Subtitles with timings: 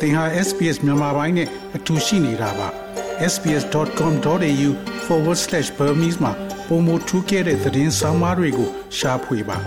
[0.00, 2.68] သင်ဟာ SPS မြန်မာပိုင်းနဲ့အတူရှိနေတာပါ
[3.32, 6.32] sbs.com.au/burmese မှာ
[6.66, 9.58] ပုံမထူးခဲ့တဲ့သတင်းစာမားတွေကိုရှားဖွေပါ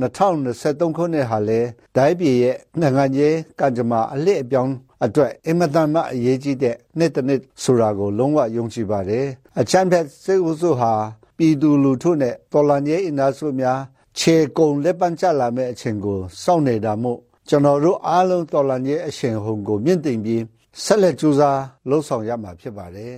[0.00, 1.60] 2023ခုနှစ်ဟာလေ
[1.96, 4.74] ဒိုင်းပြည်ရဲ့နိုင်ငံရေးကံကြမ္မာအလစ်အပြောင်း
[5.04, 9.26] အတွက်အင်မတန်မှအရေးကြီးတဲ့နှစ်တစ်နှစ်ဆိုတာကိုလုံးဝယုံကြည်ပါတယ်
[9.60, 10.92] အချမ်းဖက်စေဥစုဟာ
[11.36, 13.78] ပြည်သူလူထုနဲ့တော်လှန်ရေးအင်အားစုများ
[14.18, 20.42] ခြေကုံလက်ပန်းချလာမဲ့အချိန်ကိုစောင့်နေတာမို့ကျွန်တော်တို့အားလုံးတော်လှန်ရေးအရှင်ဟုန်ကိုမြင့်တင်ပြီး
[20.84, 23.16] ဆက်လက်ကြိုးစားလှုပ်ဆောင်ရမှာဖြစ်ပါတယ်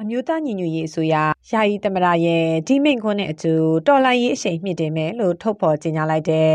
[0.00, 1.14] အမျိုးသားညီညွတ်ရေးအစိုးရ
[1.50, 3.54] ယာယီသမရရဲ့ဒီမိန့်ခွန်းနဲ့အတူ
[3.86, 6.52] တော်လှန်ရေးအရှိန်မြင့်တင်မယ်လို့ထုတ်ဖော်ကြေညာလိုက်တဲ့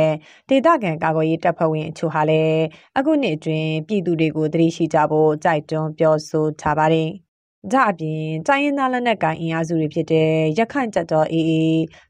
[0.49, 2.61] ဒေသခံကာကွယ်ရေးတပ်ဖွဲ့ဝင်အချို့ဟာလည်း
[2.97, 7.09] အခုနှစ်အတွင်းပြည်သူတွေကိုသတိရှိကြဖို့ကြိုက်တွန်းပြောဆိုထားပါတယ်။
[7.73, 11.51] ဒါအပြင်တိုင်းရင်းသားလက်နက်ကိုင်အင်အားစုတွေဖြစ်တဲ့ရခိုင်တပ်တော် AA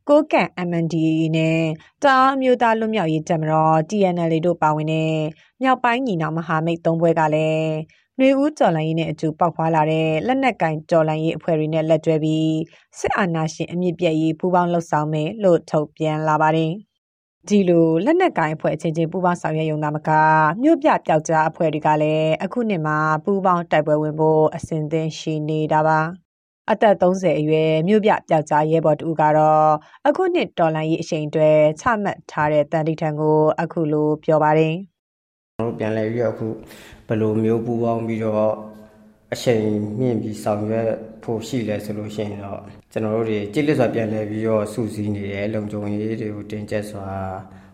[0.09, 1.61] ကိုကန့် MNDAA နဲ့
[2.03, 5.13] တာအမျိုးသားလွတ်မြောက်ရေးတပ်မတော် TNL တို့ပါဝင်တဲ့
[5.61, 7.71] မြောက်ပိုင်းညီနောင်မဟာမိတ်သုံးဘွဲကလည်း
[8.19, 12.51] နှွေဦးတော်လှန်ရေးနဲ့အတူပေါက်ဖွာလာတဲ့လက်နက်ကင်တော်လှန်ရေးအဖွဲ့တွေနဲ့လက်တွဲပြီး
[12.99, 16.73] စစ်အာဏာရှင်အမြင့်ပြည့်ရေးပူးပေါင်းလှုပ်ဆောင်မယ်လို့ထုတ်ပြန်လာပါတယ်။
[17.47, 20.09] ဒီလိုလက်နက်ကင်အဖွဲ့အချင်းချင်းပူးပေါင်းဆောင်ရွက်ရုံသာမက
[20.61, 25.99] မြို့ပြပျောက်ကြားအဖွဲ့တွေကလည်းအခုနှစ်မှာပူးပေါင်းတိုက်ပွဲဝင်ဖို့အစဉ်သင့်ရှိနေတာပါ။
[26.71, 29.69] အသက်30အရွယ်မြို့ပြပျောက်ကြားရဲဘော်တူကတော့
[30.07, 31.49] အခုနှစ်တော်လန်ရေးအချိန်တွေ
[31.81, 34.73] ချမှတ်ထားတဲ့တန်တိထံကိုအခုလိုပြောပါတယ်။
[35.57, 36.47] ကျွန်တော်ပြန်လဲပြီးတော့အခု
[37.07, 38.53] ဘယ်လိုမျိုးပူပေါင်းပြီးတော့
[39.33, 39.63] အချိန်
[39.99, 40.89] မြင့်ပြီးဆောင်ရွက်
[41.23, 42.59] ဖို့ရှိလဲဆိုလို့ရှိရင်တော့
[42.91, 47.07] ကျွန်တော်တို့တွေကြိတ်လက်စွာပြန်လဲပြီးတော့စူးစီးနေတယ်လုံခြုံရေးတွေကိုတင်ကျက်စွာ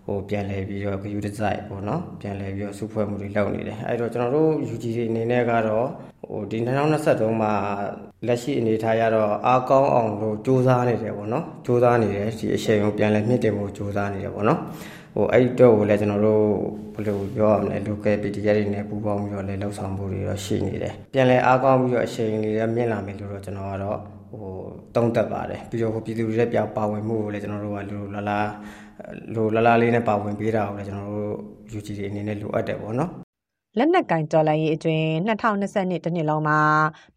[0.05, 5.87] ဟိုပြန်လဲပြီးတော့ဂယူဒီဇိုင်းပေါ့နော်ပြန်လဲပြီးတော့စုဖွဲ့မှုတွေလုပ်နေတယ်အဲ့တော့ကျွန်တော်တို့ UG တွေအနေနဲ့ကတော့
[6.29, 6.57] ဟိုဒီ
[6.97, 7.53] 2023မှာ
[8.27, 14.59] လက်ရှိအနေထားရတော့အားကောင်းအောင်လို့စူးစမ်းနေတယ်ပေါ့နော်စူးစမ်းနေတယ်ဒီအချိန်ကိုပြန်လဲမြင့်တင်ဖို့စူးစမ်းနေတယ်ပေါ့နော်
[15.15, 16.45] ဟိုအဲ့တော့ကိုလည်းကျွန်တော်တို့
[16.93, 23.99] ဘယ်လိုပြောရမလဲ local PTR တွေနဲ့ပူးပေါင်းပြီးတော့လည်းလှုပ်ဆောင်မှုတွေတော့ရှိနေတယ်ပြန်လဲအားကောင်းပြီးတော့အချိန်လေးလည်းမြင့်လာမယ်လို့တော့ကျွန်တော်ကတော့
[24.31, 24.51] ဟို
[24.95, 28.39] တုံးသက်ပါတယ်ပြီးတော့ဟိုပြည်သူတွေရဲ့ပြပါဝင်မှုကိုလည်းကျွန်တော်တို့ကလိုလာလာ
[29.35, 31.35] လိုလာလာလေးနဲ့ပါဝင်ပေးတာကိုလည်းကျွန်တော်တို့
[31.77, 33.11] UG တွေအနေနဲ့လိုအပ်တယ်ပေါ့နော်
[33.77, 36.59] လက်နက်ကင်တော်လိုင်းရေးအတွင်း2022တနှစ်လုံးမှာ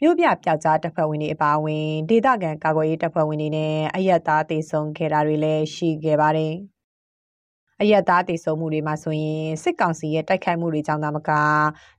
[0.01, 6.55] မြို့ပြပျောက်ကြားတပ်ဖွဲ့ဝင်တွေအပါအဝင်ဒေသခံကာကွယ်ရေးတပ်ဖွဲ့ဝင်တွေနဲ့အရက်သားတေဆုံးခဲ့တာတွေလည်းရှိခဲ့ပါတယ်။
[7.81, 11.31] အရက်သားတည်ဆုံမှုတွေမှာဆိုရင်စစ်ကောင်စီရဲ့တိုက်ခိုက်မှုတွေကြောင့်သာမက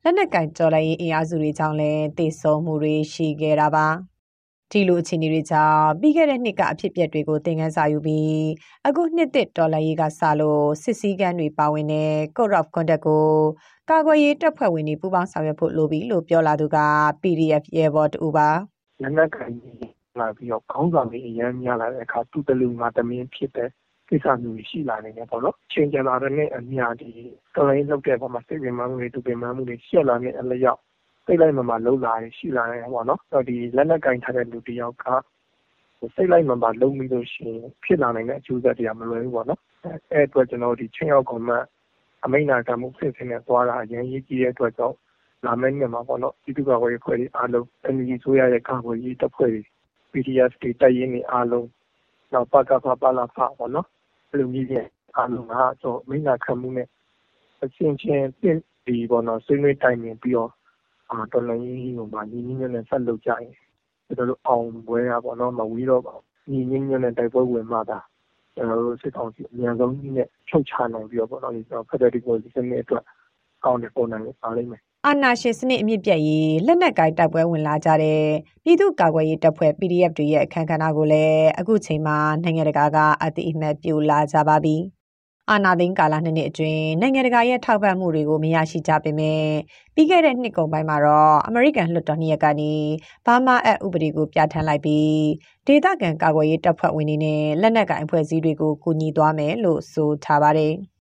[0.03, 3.87] လက်နက်ကင်ကြော်လိုက်ရေးအင်အားစုတွေကြောင့်လည်းတည်ဆုံမှုတွေရှိခဲ့တာပါ
[4.71, 8.43] ဒီလိုအခြေအနေတွေကြောင့်ပြီးခဲ့တဲ့နှစ်ကအဖြစ်အပျက်တွေကိုသင်ခန်းစာယူပြီး
[8.87, 13.27] အခုနှစ်သစ်ဒေါ်လာရေးကစလို့စစ်စည်းကမ်းတွေပါဝင်တဲ့ Code of Conduct ကို
[13.89, 16.77] ကာကွယ်ရေးတပ်ဖွဲ့ဝင်တွေပူးပေါင်းဆောင်ရွက်ဖို့လိုပြီလို့ပြောလာသူက
[17.21, 18.49] PDF ရဲဘော်တူပါ
[19.01, 19.51] လက်နက်ကင်
[20.19, 23.69] လာပြီးတော့ခေါင်းဆောင်တွေအရန်များလာတဲ့အခါသူ့တလူငါတမင်းဖြစ်တဲ့
[24.09, 27.09] ကိစ္စမျိုးတွေရှိလာနိုင်တယ်ပေါ့နော်။အချိန်ကြာလာတာနဲ့အမျှဒီ
[27.55, 30.79] တော်လှန်ရေးလုပ်တဲ့အပေါ်မှာစိတ်ပင်ပန်းမှုတွေ၊သူပင်ပန်းမှုတွေရှိလာတဲ့အလျောက်
[31.25, 35.05] စိတ်လိုက်မာန်ပါလုပ်လာတာတွေရှိလာနိုင်တယ်ပေါ့နော်။ဒီလက်နက်ကိုင်ထားတဲ့လူတယောက်က
[36.15, 39.59] စိတ်လိုက်မာန်ပါလုပ်မိလို့ရှိရင်ဖြစ်လာနိုင်တဲ့အကျိုးဆက်တွေကမလွယ်ဘူးပေါ့နော်။
[40.13, 41.51] အဲဒီအတွက်ကျနော်တို့ခြိမ်းခြောက်ကောင်မ
[42.25, 44.95] အမိန့်နာခံမှုအဆင့်ဆင့်နဲ့သွားတာအရမ်းအရေးကြီးတဲ့အတွက်ကြောင့်
[45.45, 47.65] လာမယ့်နှစ်မှာပေါ့နော်ပြည်သူ့ကာကွယ်ရေးအဖွဲ့တွေအားလုံး
[47.95, 49.61] NUG အစိုးရရဲ့ကာကွယ်ရေးတပ်ဖွဲ့တွေ
[50.11, 51.67] PDF တွေတပ်ရင်းတွေအားလုံး
[52.33, 53.87] နောက်ပကဖ၊ပလဖပေါ့နော်
[54.29, 54.69] အဲ့လိုမျိုး
[55.15, 55.53] အားလုံးက
[55.83, 56.87] တော့မိန့်တာခံမှုနဲ့
[57.63, 60.51] အချင်းချင်းသင့်ပြီးပေါ့နော်ဆွေးနွေးတိုင်ပင်ပြီးတော့
[61.11, 63.53] အာတော်လှန်ရေးကိုမှညီညီညွတ်ညွတ်နဲ့ဆက်လုပ်ကြရင်
[64.05, 67.99] ကျွန်တော်တို့အောင်ပွဲရပေါ့နော်မဝေးတော့ပါဘူးညီညီညွတ်နဲ့တိုက်ပွဲဝင်မှသာ
[68.55, 73.03] ကျွန်တော်တို့စစ်ကောင်စီအများဆုံးကြီးနဲ့ချုပ်ချနိုင်ပြီးတော့ပေါ့နော်ဒီကျွန်တော်ဖက်ဒရယ်ဒီမိုကရေစီစနစ်အတွက်
[73.65, 78.23] ကောင်းတဲ့ပုံစံနဲ့ပါလိမ့်မယ် အာနာရှင်စနစ်အမြင့်ပြတ်ရေးလက်နက်ကိုင်တိုက်ပွဲဝင်လာကြတဲ့
[78.63, 84.75] ပြည်သူ့ကာကွယ်ရေးတပ်ဖွဲ့ PDF တွေရဲ့အခမ်းကဏ္ဍကိုလည်းအခုချိန်မှာနိုင်ငံတကာကအတိအမှတ်ပြုလာကြပါပြီ။
[85.49, 89.43] အာနာသိန်းကာလနှစ်နှစ်အတွင်းနိုင်ငံတကာရဲ့ထောက်ပံ့မှုတွေကိုမရရှိကြပေမဲ့
[89.95, 92.73] ပြီးခဲ့တဲ့နှစ်ကုန်ပိုင်းမှာတော့အမေရိကန်လွှတ်တော်နှစ်ရက်ကနေ
[93.25, 95.13] ဘာမာအက်ဥပဒေကိုပြဋ္ဌာန်းလိုက်ပြီး
[95.67, 100.73] ဒေသခံကာကွယ်ရေးတပ်ဖွဲ့ဝင်တွေနဲ့လက်နက်ကိုင်အဖွဲ့အစည်းတွေကိုကူညီသွားမယ်လို့ဆိုထားပါတယ်။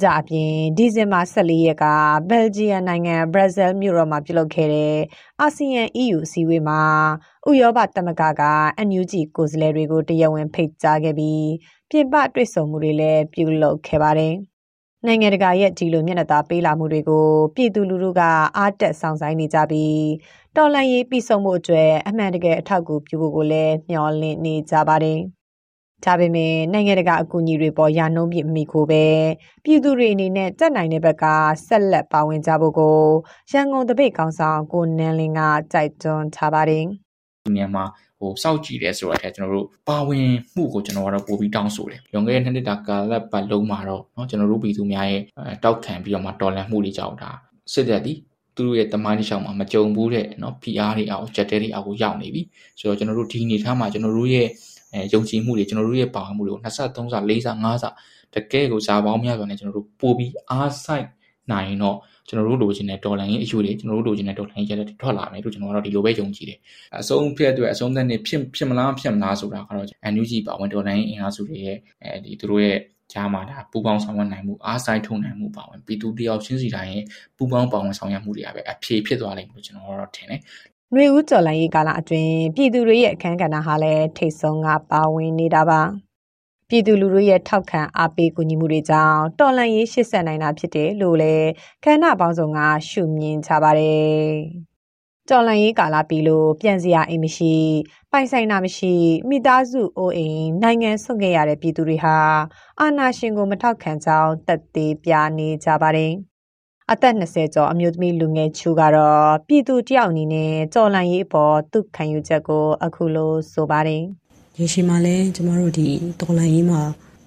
[0.00, 1.84] ဒါအပြင်ဒီဇင်ဘာ14ရက်က
[2.28, 4.96] ဘယ်ဂျီယံနိုင်ငံဘရာဇီးမြို့တော်မှာပြုလုပ်ခဲ့တဲ့
[5.40, 6.80] အာဆီယံ EU အစည်းအဝေးမှာ
[7.48, 8.42] ဥရောပသမဂ္ဂက
[8.88, 11.48] NUG ကိုယ်စားလှယ်တွေကိုတရားဝင်ဖိတ်ကြားခဲ့ပြီး
[11.90, 14.34] ပြင်ပတွေ့ဆုံမှုတွေလည်းပြုလုပ်ခဲ့ပါတယ်။
[15.06, 18.20] နိုင်ငံတကာရဲ့ဒီလိုမျက်နှာသာပေးလာမှုတွေကိုပြည်သူလူထုက
[18.56, 20.02] အားတက်ဆောင်ဆိုင်နေကြပြီး
[20.56, 25.20] တော်လှန်ရေးပြည်ဆုံးမှုအတွက်အမှန်တကယ်အထောက်အကူပြုဖို့ကိုလည်းမျှော်လင့်နေကြပါတယ်။
[26.05, 29.05] ဒါပေမဲ့နိုင်ငံတကာအကူအညီတွေပေါ်ရာနှုန်းပြည့်မိခိုပဲ
[29.63, 31.25] ပြည်သူတွေအနေနဲ့တက်နိုင်တဲ့ဘက်က
[31.67, 32.99] ဆက်လက်ပါဝင်ကြဖို့ကို
[33.51, 35.41] ရန်ကုန်တပိတ်ကောင်ဆောင်ကိုနန်းလင်းက
[35.73, 36.85] ကြိုက်တွန်းထားပါတယ်
[37.55, 37.83] မြန်မာ
[38.19, 45.21] ဟ ဟိုစောက်ကြည့်တယ်ဆိုတော့အဲကျွန်တော်တို့ပါဝင်မှုကိုကျွန်တော်ကတော့ပို့ပြီးတောင်းဆိုတယ်။ရုံခဲ့တဲ့နှစ်နှစ်တာကာလပတ်လုံးမှာတော့เนาะကျွန်တော်တို့ပြည်သူများရဲ့
[45.63, 47.31] တောက်ခံပြီးတော့မှတော်လန်မှုတွေကြောင့်ဒါ
[47.73, 48.13] စစ်တပ်ဒီ
[48.55, 52.41] သူတို့ရဲ့တမိုင်းတစ်လျှောက်မှာမကြုံဘူးတဲ့เนาะ PR တွေအောင်ချက်တဲတွေအောင်ရောက်နေပြီ
[52.79, 54.47] ဆိုတော့ကျွန်တော်တို့ဒီအနေထားမှာကျွန်တော်တို့ရဲ့
[54.92, 57.84] အဲယုံကြည်မှုတွေကျွန်တော်တို့ရဲ့ပါဝင်မှုတွေကို23ဆ4ဆ5ဆ
[58.34, 61.06] တကယ်ကိုဇာပေါင်းများစွာနဲ့ကျွန်တော်တို့ပို့ပြီးအားဆိုင်
[61.50, 61.96] နိုင်တော့
[62.28, 66.58] ကျွန်တော်တို့လိုချင်တဲ့ဒေါ်လာရင်းအယူတွေကျွန်တော်တို့လိုချင်တဲ့ဒေါ်လာရင်းရက်တွေထွက်လာမယ်လို့ကျွန်တော်ကတော့ဒီလိုပဲယုံကြည်တယ်
[67.00, 72.78] အဆုံးဖြစ်အတွက်အဆုံးသက်နေဖြစ်ဖြစ်မလားဖြစ်မလားဆိုတာကတော့ NUG ပါဝင်ဒေါ်လာရင်းအင်အားစုတွေရဲ့အဲဒီသူတို့ရဲ့
[73.12, 77.04] ကြားမှာဒါပူပေါင်းဆောင်ရွက်နိုင်မှုအားဆိုင်ထုံနိုင်မှုပါဝင်ပြည်သူတယောက်ချင်းစီတိုင်းရဲ့
[77.36, 80.40] ပူပေါင်းပါဝင်ဆောင်ရွက်မှုတွေကပဲအဖြေဖြစ်သွားလိမ့်မယ်လို့ကျွန်တော်ကတော့ထင်တယ်။
[80.94, 85.80] နှွေဦးကျော်လိုင်းရေးကာလအတွင်းပြည်သူတွေရဲ့အခမ်းကဏ္ဍဟာလည်းထိတ်ဆုံးကပါဝင်နေတာပါ။
[86.68, 91.48] ပြည်သူလူထုရဲ့ထောက်ခံအားပေးကူညီမှုတွေကြောင့်တော်လှန်ရေးရှေ့ဆက်နိုင်တာဖြစ်တယ်လို့လည်း
[91.84, 92.58] ခန္ဓာပေါင်းစုံက
[92.88, 94.20] ရှုမြင်ကြပါတယ်။
[95.30, 97.54] တော်လှန်ရေးကာလပြီးလို့ပြန်စရာအိမ်မရှိ
[98.10, 98.94] ပိုင်ဆိုင်တာမရှိ
[99.28, 102.16] မိသားစုအိုးအိမ်နိုင်ငံဆွန့်ခဲ့ရတဲ့ပြည်သူတွေဟာ
[102.80, 106.12] အာဏာရှင်ကိုမထောက်ခံကြောင်းတက်သေးပြနေကြပါတယ်။
[106.90, 114.02] အသက်20ကျော်အမျိုးသမီးလူငယ်ချူကတော့ပြည်သူတယောက်အနေနဲ့တော်လှန်ရေးအပေါ်သူ့ခံယူချက်ကို အခုလိုဆိုပါတယ်။
[114.58, 115.88] ရေရှည်မှာလည်းကျမတို့ဒီ
[116.20, 116.80] တော်လန်ရေးမှာ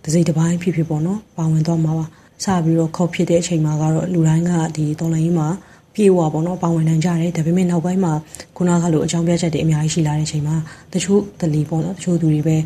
[0.03, 2.05] တစိတစ်ပိုင်းဖြစ်ဖြစ်ပေါ့နော်ပါဝင်တော့မှာပါ
[2.43, 5.47] စပြီးတော့ခောက်ဖြစ်တဲ့အချိန်မှာကတော့လူတိုင်းကဒီတော်လန်ရေးမှာ
[5.95, 8.13] ပြေဝပေါ့နော်ပါဝင်နိုင်ကြတယ်ဒါပေမဲ့နောက်ပိုင်းမှာ
[8.57, 10.55] ခုနကလိုအကြောင်းပြချက်တွေအများကြီးရှိလာတဲ့အချိန်မှာ
[10.93, 12.57] တချို့တလီပေါ့နော်တချို့သူတွေပဲ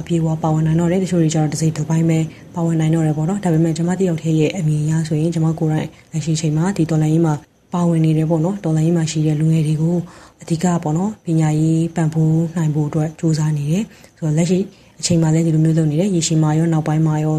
[0.00, 2.18] အပြေဝပါဝင်နိုင်တော့တယ်တချို့တွေကျတော့တစိတစ်ပိုင်းပဲ
[2.54, 7.34] ပါဝင်နိုင်တော့တယ်ပေါ့နော်ဒါပေမဲ့ကျမတယောက်တည်းရဲ့အမြင်အရဆိုရင်ကျမကိုယ်တိုင်လက်ရှိချိန်မှာဒီတော်လန်ရေးမှာ
[7.74, 9.96] ပါဝင်နေတယ်ပေါ့နော်တော်လိုင်းမှာရှိတဲ့လူငယ်တွေကို
[10.42, 13.84] အဓိကပေါ့နော်ပညာရေးပံ့ပိုးနိုင်ဖို့အတွက်စူးစမ်းနေတယ်
[14.18, 14.58] ဆိုတော့လက်ရှိ
[15.00, 17.36] အချိန်မှလည်းဒီလိုမျိုးလုပ်နေတယ်ရေရှည်မှာရောနောက်ပိုင်းမှာရော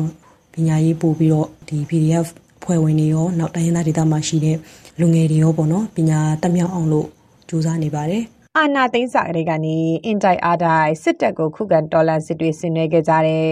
[0.54, 2.28] ပညာရေးပို့ပြီးတော့ဒီ PDF
[2.64, 4.58] ဖွဲ့ဝင်တွေရောနောက်တိုင်းရင်းသားဒေသမှာရှိတဲ့
[5.00, 7.08] လူငယ်တွေရောပေါ့နော်ပညာတက်မြောက်အောင်လို့
[7.50, 8.24] စူးစမ်းနေပါတယ်
[8.58, 13.48] အာနာသိန်းစာကလေးကနေအင်တိုက်အားတိုက်စစ်တပ်ကိုခုခံတော်လှန်စစ်တွေဆင်နွှဲခဲ့ကြတဲ့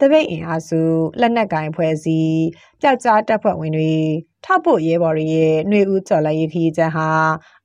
[0.00, 0.80] တပိတ်အင်အားစု
[1.20, 2.40] လက်နက်ကင်ဖွဲ့စည်း
[2.80, 3.94] ပျောက်ကြားတပ်ဖွဲ့ဝင်တွေ
[4.44, 7.08] ထောက်ဖို့ရဲဘော်တွေရဲ့ຫນွေဦးကျော်လက်ရေးခီးချမ်းဟာ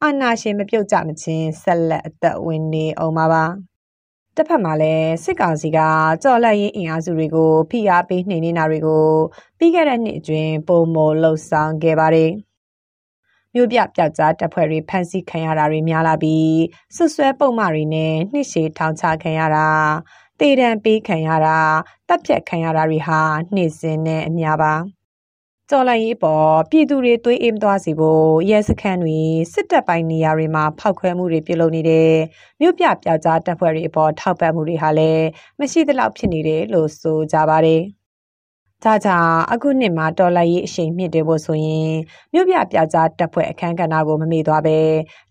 [0.03, 3.43] အာနာရှင်မပြုတ်ကြမချင်းဆက်လက်အသက်ဝင်နေအောင်ပါပါ
[4.39, 5.79] တစ်ဖက်မှာလည်းစစ်ကောင်စီက
[6.23, 9.07] ကြော်လက်ရေးအင်အားစုတွေကိုဖိအားပေးနှိမ်နင်းတာတွေကို
[9.57, 12.31] ပြီးခဲ့တဲ့နှစ်အတွင်းပုံမလှုပ်ဆောင်ခဲ့ပါတယ်
[13.53, 16.59] မြို့ပြပျောက်ကြားတပ်ဖွဲ့တွေဖမ်းဆီးခံရတာတွေများလာပြီး
[16.95, 19.67] ဆွဆွဲပုံမှန်တွေနဲ့နှစ်ရှည်ထောင်ချခံရတာ
[20.39, 21.59] တေတံပေးခံရတာ
[22.07, 23.19] တပ်ဖြတ်ခံရတာတွေဟာ
[23.53, 24.98] နှိမ့်စင်နဲ့အများပါ
[25.71, 29.19] တော်လိုင်းရေးပေါ်ပြည်သူတွေသွေးအေးမသွားစေဖို့ရဲစခန်းတွေ
[29.53, 32.11] စစ်တပ်ပိုင်းနေရာတွေမှာဖောက်ခွဲမှုတွေပြုလုပ်နေတဲ့
[32.61, 35.25] မြို့ပြပျောက်ကြားတပ်ဖွဲ့တွေအပေါ်ထောက်ပံ့မှုတွေဟာလည်း
[35.59, 37.81] မရှိသလောက်ဖြစ်နေတယ်လို့ဆိုကြပါတယ်။
[38.83, 41.93] ဒါကြောင့်အခုနှစ်မှာတော်လိုင်းရေးအရှိန်မြင့်တယ်ဖို့ဆိုရင်
[42.33, 44.77] မြို့ပြပျောက်ကြားတပ်ဖွဲ့အခမ်းကဏ္ဍကိုမမေ့သွားပဲ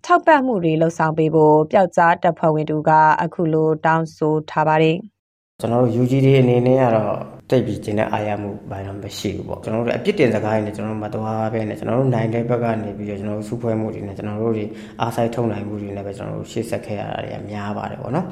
[0.05, 2.91] ထောက်ပံ့မှုတွေလှုပ်ဆောင်ပေးဖို့ပျောက်ကြားတပ်ဖွဲ့ဝင်တို့က
[3.23, 4.97] အခုလိုတောင်းဆိုထားပါတယ်။
[5.61, 14.65] ကျွန်တော်တို့ UGD အနေနဲ့ကတော့ တိတ်ပြီးကျင်တဲ့အာရမှုဘာမှမရှိဘူးပေါ့ကျွန်တော်တို့အပြစ်တင်စကားတွေနဲ့ကျွန်တော်တို့မတော်ပဲနဲ့ကျွန်တော်တို့နိုင်တဲ့ဘက်ကနေပြီးတော့ကျွန်တော်တို့စုဖွဲ့မှုတွေနဲ့ကျွန်တော်တို့တွေ
[15.01, 18.27] အားဆိုင်ထုံနိုင်မှုတွေနဲ့ပဲကျွန်တော်တို့ရှေ့ဆက်ခဲ့ရတာတွေကများပါတယ်ပေါ့နော်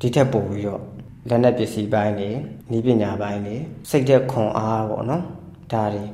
[0.00, 0.82] ဒီထက်ပိုပြီးတော့
[1.28, 2.30] လက်နက်ပစ္စည်းပိုင်းတွေ
[2.76, 3.56] ဤပညာပိုင်းတွေ
[3.90, 5.22] စိတ်သက်ခွန်အားပေါ့နော်
[5.72, 6.04] ဒါတွေ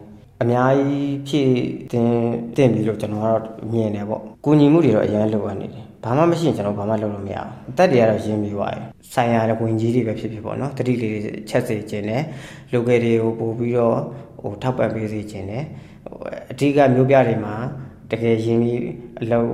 [0.42, 1.52] အများကြီးဖြည့်
[1.92, 2.10] တင်
[2.56, 3.42] တင်ပြီးတော့ကျွန်တော်ကတော့
[3.72, 11.14] မြင်တယ်ပေါ့။ကူညီမှုတွေတော့အရင်လိုအပ်နေတယ်။ ဘာမှမရှိရင်ကျွန်တော်ဘာမှလုပ်လို့မရဘူး။အသက်တွေကတော့ရင်းပြီးသွားတယ်။ဆိုင်ရာတဲ့ဝင်ကြီးတွေပဲဖြစ်ဖြစ်ပေါ့နော်။တတိလေး
[11.48, 12.22] ချက်စေခြင်းနဲ့
[12.72, 13.98] လူငယ်တွေကိုပို့ပြီးတော့
[14.40, 15.64] ဟိုထောက်ပံ့ပေးစေခြင်းနဲ့
[16.06, 16.18] ဟို
[16.52, 17.54] အဓိကမျိုးပြတွေမှာ
[18.10, 18.80] တကယ်ရင်းပြီး
[19.22, 19.50] အလုပ်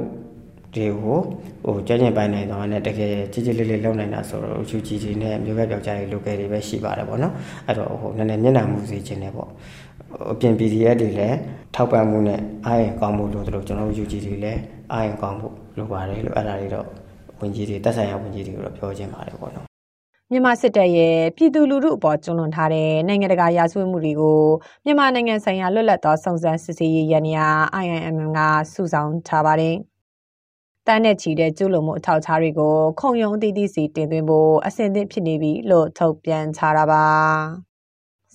[0.77, 1.19] တွေကို
[1.65, 7.33] ဟိုကြမ်းကြင်ပိုင်းနိုင်တော့နဲ့တကယ်ကြီးကြီးလေးလေးလုပ်နိုင်တာဆိုတော့ချူကြီးကြီးနဲ့မျိုးပြပြောက်ကြရေးလူငယ်တွေပဲရှိပါတယ်ပေါ့နော်။
[7.67, 9.49] အဲ့တော့ဟိုနည်းနည်းမျက်နှာမူစေခြင်းနဲ့ပေါ့။
[10.33, 11.37] အပြင် PDF တွေလည်း
[11.75, 14.61] ထောက်ပံ့မှုနဲ့အားရင်ကောင်းမှုလို့တို့ကျွန်တော်တို့ UG တွေလည်း
[14.93, 16.87] အားရင်ကောင်းဖို့ လိုပါတယ်လို့အဲ့ဒါတွေတော့
[17.41, 19.67] ဝင်ကြီးတွေတက်ဆိုင်ရာဝင်ကြီးတွေကိုတော့ပြောချင်ပါတယ်ပေါ့နော်
[20.33, 24.41] မြန်မာစစ်တပ်ရဲ့ပြည်သူလူထုအပေါ်ကျွလွန်ထားတဲ့နိုင်ငံတကာရာဇဝတ်မှုတွေကို
[24.85, 27.47] မြန်မာနိုင်ငံဆိုင်ရာလွတ်လပ်သောစုံစမ်းစစ်ဆေးရေးရန်ရာ
[27.83, 28.39] IIMM က
[28.73, 29.77] စုဆောင်ထားပါတယ်။
[30.87, 37.05] တန်းနဲ့ချီတဲ့ကျူးလွန်မှုအထောက်အထားတွေကိုခုံရုံအသီးသီးစီတင်သွင်းဖို့အဆင်သင့်ဖြစ်နေပြီလို့ထုတ်ပြန်ထားတာပါ။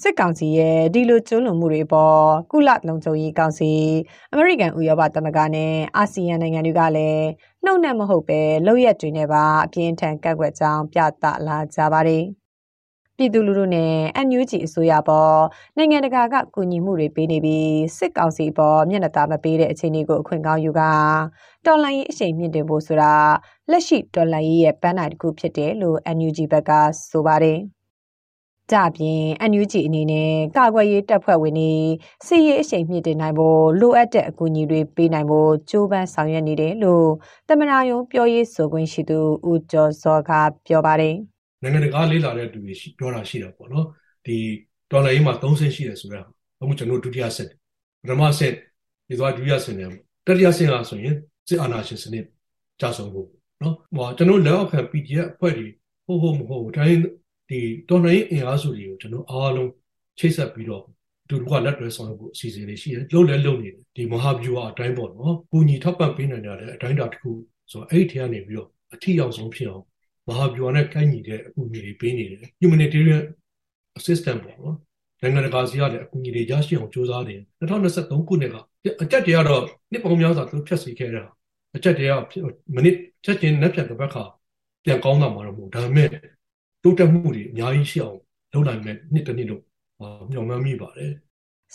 [0.01, 3.71] စစ်ကောင်စီရဲ့ဒီလိုကျူးလွန်မှုတွေပေါ်ကုလလုံခြုံရေးကောင်စီ
[4.31, 7.25] အမေရိကန်ဥရောပသမဂ္ဂနဲ့အာဆီယံနိုင်ငံတွေကလည်း
[7.65, 12.23] နှုတ်နဲ့မဟုတ်ပဲလောက်ရက်တွေနဲ့ပါအပြင်းထန်ကန့်ကွက်ကြောင်းပြသလာကြပါတယ်။
[13.17, 13.93] ပြည်သူလူထုနဲ့
[14.27, 15.39] NUG အစိုးရပေါ်
[15.77, 20.81] နိုင်ငံတကာကကူညီမှုတွေပေးနေပြီးစစ်ကောင်စီပေါ်မျက်နှာသာမပေးတဲ့အခြေအနေကိုအခွင့်ကောင်းယူက
[21.65, 23.13] တော်လှန်ရေးအရှိန်မြင့်တင်ဖို့ဆိုတာ
[23.71, 26.71] လက်ရှိတော်လှန်ရေးရဲ့ပန်းနိုင်တစ်ခုဖြစ်တယ်လို့ NUG ဘက်က
[27.09, 27.59] ဆိုပါတယ်။
[28.72, 31.72] ကြပြင် NUG အနေနဲ့ကာကွယ်ရေးတပ်ဖွဲ့ဝင်တွေ
[32.25, 37.07] စီရေးအရှိန်မြင့်တင်နိုင်ဖို့လိုအပ်တဲ့အကူအညီတွေပေးနိုင်ဖို့ကြိုးပမ်းဆောင်ရွက်နေတယ်လို့
[37.48, 39.19] တမနာယုံပြောရေးဆိုခွင့်ရှိသူ
[39.50, 40.31] ဦးကျော်စောက
[40.67, 41.15] ပြောပါတယ်။
[41.62, 43.86] နိုင်ငံတကာလေးလာတဲ့သူတွေပြောတာရှိတာပေါ့နော်။
[44.25, 44.38] ဒီ
[44.91, 46.25] ဒေါ်လာရေးမှာ3ဆင့်ရှိတယ်ဆိုတော့
[46.62, 47.50] အခုကျွန်တော်ဒုတိယဆင့်
[48.01, 48.53] ပထမဆင့်
[49.07, 49.89] ဒီသွားဒုတိယဆင့်နဲ့
[50.27, 51.15] တတိယဆင့်ကဆိုရင်
[51.48, 52.25] စစ်အာဏာရှင်စနစ်
[52.81, 53.27] ကြဆုံးဖို့
[53.62, 55.67] နော်။ဟောကျွန်တော်လက်အောက်ခံ PDF အဖွဲ့တွေ
[56.05, 57.00] ဟုတ်ဟုတ်မဟုတ်တိုင်း
[57.49, 57.59] ဒီ
[57.89, 59.71] တော်လှန်ရေးအင်အားစုတွေကိုကျွန်တော်အားလုံး
[60.19, 60.83] ချိတ်ဆက်ပြီးတော့
[61.29, 67.29] သူတို့ကလက်တွဲဆောင်ရွက်ဖို့အစီအစဉ်တွေရှိတယ်လုံးလဲလုံးနေတယ်ဒီမဟာဗျူဟာအတိုင်းပေါ့နော်။ကိုညီထောက်ပံ့ပေးနိုင်တဲ့အတိုင်းတာတစ်ခု
[67.71, 69.83] ဆိုတော့အဲ့ဒီထဲကနေပြီးတော့အထီရောက်ဆုံးဖြစ်အောင်
[70.27, 73.23] မဟာဗျူဟာနဲ့ကိုက်ညီတဲ့အကူအညီတွေပေးနေတယ် humanitarian
[73.97, 74.75] assistant ပေါ့နော်
[75.21, 78.55] နိုင်ငံတကာစီကလည်းအကူအညီတွေရရှိအောင်စ조사နေ2023ခုနှစ်က
[79.01, 81.23] အကြက်တွေကတော့နှစ်ပေါင်းများစွာသူဖြတ်စီခဲ့တာ
[81.75, 82.11] အကြက်တွေက
[82.75, 84.23] မနစ်ချက်ချင်းနဲ့ပြန်တစ်ပတ်ခါ
[84.85, 86.09] ပြန်ကောင်းတာမှာတော့မဟုတ်ဒါပေမဲ့
[86.86, 88.18] တိုးတက်မှုတွေအများကြီးရှိအောင်
[88.54, 89.62] လုပ်နိုင်မဲ့နှစ်တစ်နှစ်လို့
[90.32, 91.13] မျှော်မှန်းမိပါတယ်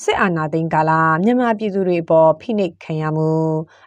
[0.02, 0.92] စစ်အာဏာသိမ်းကာလ
[1.24, 3.30] မြန်မာပြည်သူတွေအပေါ်ဖိနှိပ်ခံရမှု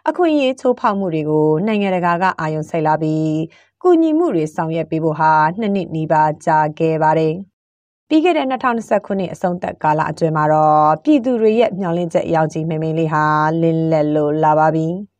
[0.08, 3.34] အခွင့်အရေးချိုးဖောက်မှုတွေကိုနိုင်ငံတကာကအာရုံစိုက်လာပြီး
[3.82, 7.34] ကူညီမှုတွေဆောင်ရွက်ပေးဖို့ဟာနှစ်နှစ်နီးပါးကြာခဲ့ပါတယ်။
[8.08, 13.24] ပြီးခဲ့တဲ့2020ခုနှစ်အဆုံးသက်ကာလအတွင်းမှာတော့ပြည်သူတွေရဲ့မျှော်လင့်ချက်အရောက်ကြီးမိမိလေးဟာ
[13.62, 14.88] လင်းလက်လို့လာပါပြီ။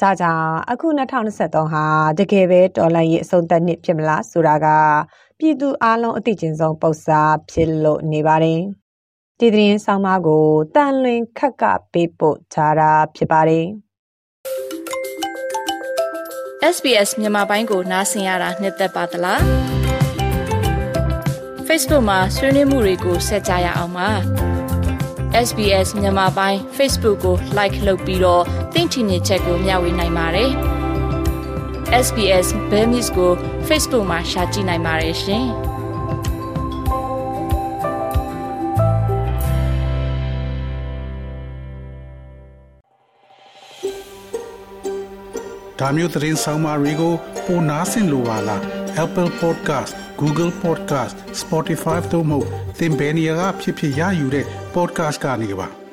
[0.00, 1.84] ဒါကြောင့်အခု2023ဟာ
[2.18, 4.66] တကယ်ပဲတော်လှန်ရေးအဆုံးသက်နှစ်ဖြစ်မလားဆိုတာက
[5.38, 7.20] ပြည်သူအလုံးအသိချင်းဆုံးပုံစံ
[7.50, 8.60] ဖြစ်လို့နေပါတယ်။
[9.38, 13.66] ဒီသတင်းဆောင်မကိုတန်လွင်ခက်ကပေးပို့ထားတာဖြစ်ပါတယ်။
[16.74, 19.40] SBS မြန်မာပိုင်းကိုနားဆင်ရတာနှစ်သက်ပါတလား
[21.66, 24.08] Facebook မှာဆွေးနွေးမှုတွေကိုဆက်ကြရအောင်ပါ
[25.46, 28.44] SBS မြန်မာပိုင်း Facebook ကို Like လုပ်ပြီးတော့
[28.74, 30.50] သင်ချင်တဲ့ချက်ကိုမျှဝေနိုင်ပါတယ်
[32.06, 33.32] SBS Bemis ကို
[33.68, 35.46] Facebook မှာ Share ကြည့်နိုင်ပါတယ်ရှင်
[45.80, 47.14] ဒါမျိုးသတင်းဆောင်မတွေကို
[47.46, 48.60] ပိုနားဆင်လိုပါလား
[49.04, 52.38] Apple Podcast Google Podcast Spotify တို့မှာ
[52.78, 55.83] သင်ပင်ရာဖြစ်ဖြစ်ရယူတဲ့ podcast ကနေပါ